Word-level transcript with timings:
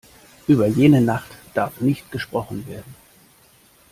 Über 0.47 0.65
jene 0.65 0.99
Nacht 0.99 1.29
darf 1.53 1.79
nicht 1.79 2.09
gesprochen 2.11 2.65
werden. 2.65 2.95